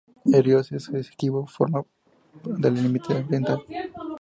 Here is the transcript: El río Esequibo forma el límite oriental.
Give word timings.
El 0.25 0.43
río 0.43 0.59
Esequibo 0.61 1.45
forma 1.45 1.85
el 2.63 2.73
límite 2.73 3.13
oriental. 3.13 3.61